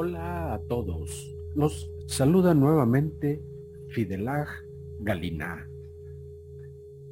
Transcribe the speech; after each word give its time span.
Hola 0.00 0.54
a 0.54 0.60
todos. 0.60 1.36
Los 1.56 1.90
saluda 2.06 2.54
nuevamente 2.54 3.42
Fidelag 3.88 4.46
Galina. 5.00 5.68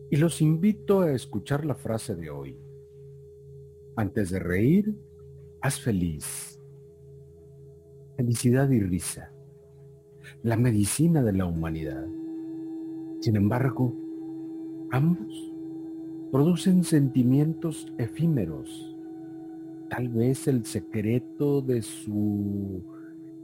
Y 0.09 0.15
los 0.19 0.41
invito 0.41 1.01
a 1.01 1.11
escuchar 1.11 1.65
la 1.65 1.75
frase 1.75 2.15
de 2.15 2.31
hoy. 2.31 2.57
Antes 3.97 4.31
de 4.31 4.39
reír, 4.39 4.95
haz 5.61 5.81
feliz. 5.81 6.61
Felicidad 8.17 8.71
y 8.71 8.79
risa. 8.79 9.33
La 10.45 10.57
medicina 10.57 11.25
de 11.25 11.33
la 11.33 11.45
humanidad. 11.45 12.07
Sin 13.19 13.35
embargo, 13.35 13.97
ambos 14.93 15.53
producen 16.31 16.85
sentimientos 16.85 17.93
efímeros 17.99 18.96
Tal 19.89 20.09
vez 20.09 20.49
el 20.49 20.65
secreto 20.65 21.63
de 21.63 21.81
su 21.81 22.83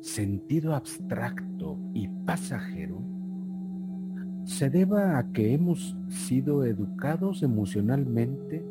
sentido 0.00 0.74
abstracto 0.74 1.78
y 1.94 2.08
pasajero 2.26 3.00
se 4.44 4.68
deba 4.68 5.18
a 5.18 5.32
que 5.32 5.54
hemos 5.54 5.96
sido 6.08 6.64
educados 6.64 7.44
emocionalmente 7.44 8.64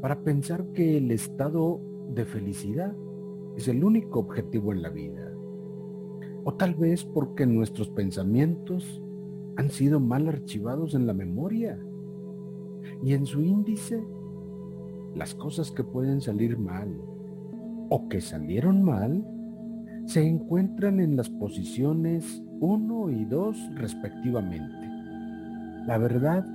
para 0.00 0.18
pensar 0.24 0.64
que 0.72 0.98
el 0.98 1.12
estado 1.12 1.80
de 2.12 2.24
felicidad 2.24 2.92
es 3.56 3.68
el 3.68 3.84
único 3.84 4.18
objetivo 4.18 4.72
en 4.72 4.82
la 4.82 4.90
vida. 4.90 5.32
O 6.44 6.54
tal 6.54 6.74
vez 6.74 7.04
porque 7.04 7.46
nuestros 7.46 7.88
pensamientos 7.88 9.00
han 9.56 9.70
sido 9.70 10.00
mal 10.00 10.26
archivados 10.28 10.94
en 10.94 11.06
la 11.06 11.14
memoria 11.14 11.78
y 13.02 13.14
en 13.14 13.26
su 13.26 13.42
índice 13.42 14.02
las 15.16 15.34
cosas 15.34 15.70
que 15.70 15.82
pueden 15.82 16.20
salir 16.20 16.58
mal 16.58 16.94
o 17.88 18.08
que 18.08 18.20
salieron 18.20 18.82
mal 18.82 19.26
se 20.04 20.26
encuentran 20.26 21.00
en 21.00 21.16
las 21.16 21.30
posiciones 21.30 22.42
1 22.60 23.10
y 23.10 23.24
2 23.24 23.70
respectivamente. 23.76 24.86
La 25.86 25.96
verdad 25.96 26.46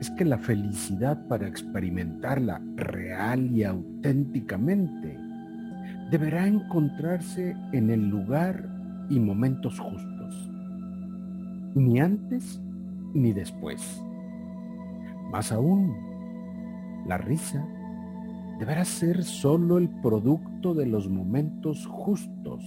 es 0.00 0.10
que 0.10 0.24
la 0.24 0.38
felicidad 0.38 1.26
para 1.26 1.48
experimentarla 1.48 2.62
real 2.76 3.50
y 3.50 3.64
auténticamente 3.64 5.18
deberá 6.10 6.46
encontrarse 6.46 7.56
en 7.72 7.90
el 7.90 8.08
lugar 8.08 8.68
y 9.10 9.18
momentos 9.18 9.80
justos, 9.80 10.50
ni 11.74 11.98
antes 11.98 12.60
ni 13.14 13.32
después. 13.32 14.00
Más 15.30 15.50
aún, 15.50 16.13
la 17.06 17.18
risa 17.18 17.66
deberá 18.58 18.84
ser 18.84 19.24
solo 19.24 19.78
el 19.78 19.88
producto 19.88 20.74
de 20.74 20.86
los 20.86 21.08
momentos 21.08 21.86
justos, 21.86 22.62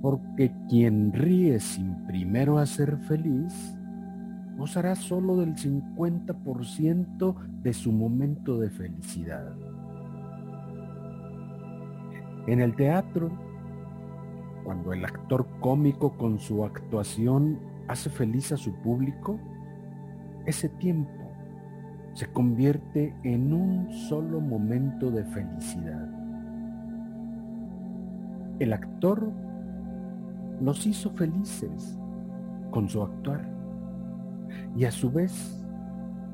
porque 0.00 0.52
quien 0.68 1.12
ríe 1.12 1.58
sin 1.60 2.06
primero 2.06 2.58
hacer 2.58 2.96
feliz, 2.98 3.76
gozará 4.56 4.94
solo 4.94 5.36
del 5.36 5.54
50% 5.54 7.34
de 7.62 7.72
su 7.74 7.92
momento 7.92 8.58
de 8.58 8.70
felicidad. 8.70 9.54
En 12.46 12.60
el 12.60 12.76
teatro, 12.76 13.30
cuando 14.64 14.92
el 14.92 15.04
actor 15.04 15.46
cómico 15.60 16.16
con 16.16 16.38
su 16.38 16.64
actuación 16.64 17.58
hace 17.88 18.08
feliz 18.08 18.52
a 18.52 18.56
su 18.56 18.72
público, 18.82 19.38
ese 20.46 20.68
tiempo 20.68 21.25
se 22.16 22.26
convierte 22.28 23.14
en 23.24 23.52
un 23.52 23.92
solo 23.92 24.40
momento 24.40 25.10
de 25.10 25.22
felicidad. 25.22 26.08
El 28.58 28.72
actor 28.72 29.30
los 30.62 30.86
hizo 30.86 31.10
felices 31.10 31.98
con 32.70 32.88
su 32.88 33.02
actuar 33.02 33.46
y 34.74 34.86
a 34.86 34.90
su 34.92 35.12
vez 35.12 35.62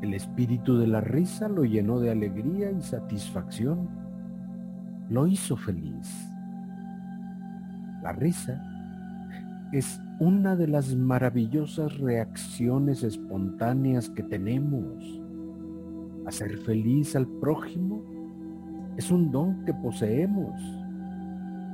el 0.03 0.15
espíritu 0.15 0.79
de 0.79 0.87
la 0.87 1.01
risa 1.01 1.49
lo 1.49 1.65
llenó 1.65 1.99
de 1.99 2.13
alegría 2.13 2.71
y 2.71 2.81
satisfacción, 2.81 3.89
lo 5.11 5.27
hizo 5.27 5.57
feliz. 5.57 6.31
La 8.05 8.13
risa 8.13 8.63
es 9.73 10.01
una 10.21 10.55
de 10.55 10.69
las 10.69 10.95
maravillosas 10.95 11.99
reacciones 11.99 13.03
espontáneas 13.03 14.11
que 14.11 14.23
tenemos 14.23 15.22
Hacer 16.27 16.57
feliz 16.59 17.17
al 17.17 17.27
prójimo 17.27 18.03
es 18.97 19.11
un 19.11 19.31
don 19.31 19.65
que 19.65 19.75
poseemos 19.75 20.61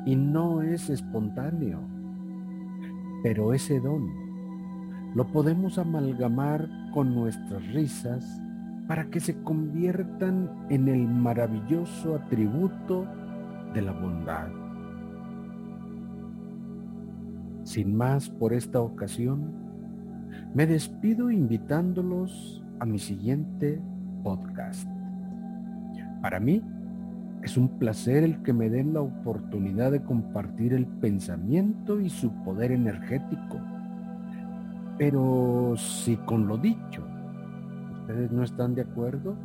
y 0.06 0.16
no 0.16 0.62
es 0.62 0.88
espontáneo. 0.88 1.80
Pero 3.22 3.52
ese 3.52 3.80
don 3.80 4.08
lo 5.14 5.26
podemos 5.26 5.78
amalgamar 5.78 6.68
con 6.92 7.14
nuestras 7.14 7.66
risas 7.72 8.40
para 8.86 9.10
que 9.10 9.20
se 9.20 9.42
conviertan 9.42 10.50
en 10.70 10.88
el 10.88 11.06
maravilloso 11.06 12.14
atributo 12.14 13.06
de 13.74 13.82
la 13.82 13.92
bondad. 13.92 14.48
Sin 17.64 17.94
más 17.94 18.30
por 18.30 18.54
esta 18.54 18.80
ocasión, 18.80 19.52
me 20.54 20.66
despido 20.66 21.30
invitándolos 21.30 22.64
a 22.80 22.86
mi 22.86 22.98
siguiente 22.98 23.82
podcast. 24.22 24.88
Para 26.20 26.40
mí 26.40 26.62
es 27.42 27.56
un 27.56 27.68
placer 27.78 28.24
el 28.24 28.42
que 28.42 28.52
me 28.52 28.68
den 28.68 28.94
la 28.94 29.00
oportunidad 29.00 29.92
de 29.92 30.02
compartir 30.02 30.74
el 30.74 30.86
pensamiento 30.86 32.00
y 32.00 32.10
su 32.10 32.30
poder 32.44 32.72
energético. 32.72 33.58
Pero 34.98 35.74
si 35.76 36.16
con 36.16 36.48
lo 36.48 36.58
dicho 36.58 37.06
ustedes 38.00 38.32
no 38.32 38.42
están 38.42 38.74
de 38.74 38.82
acuerdo, 38.82 39.36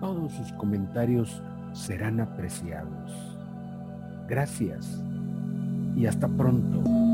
todos 0.00 0.32
sus 0.32 0.52
comentarios 0.54 1.42
serán 1.72 2.20
apreciados. 2.20 3.38
Gracias 4.28 5.04
y 5.96 6.06
hasta 6.06 6.28
pronto. 6.28 7.09